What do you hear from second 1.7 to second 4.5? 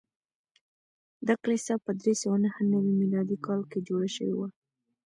په درې سوه نهه نوي میلادي کال کې جوړه شوې وه.